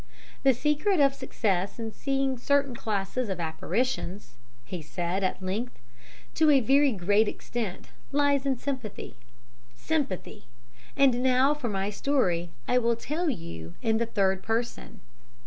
[0.41, 4.33] "The secret of success in seeing certain classes of apparitions,"
[4.65, 5.77] he said at length,
[6.33, 9.15] "to a very great extent lies in sympathy.
[9.75, 10.45] Sympathy!
[10.97, 12.49] And now for my story.
[12.67, 15.01] I will tell it to you in the 'third person.'"